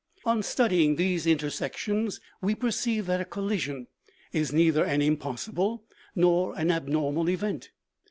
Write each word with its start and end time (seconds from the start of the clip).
On 0.25 0.41
studying 0.41 0.95
these 0.95 1.27
intersections, 1.27 2.19
we 2.41 2.55
perceive 2.55 3.05
that 3.05 3.21
a 3.21 3.23
collision 3.23 3.85
is 4.33 4.51
neither 4.51 4.83
an 4.83 4.99
impossible 4.99 5.83
nor 6.15 6.57
an 6.57 6.71
abnormal 6.71 7.29
event. 7.29 7.69